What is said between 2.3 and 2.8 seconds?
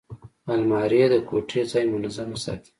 ساتي